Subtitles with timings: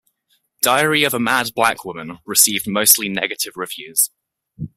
[0.63, 4.09] "Diary of a Mad Black Woman" received mostly negative reviews.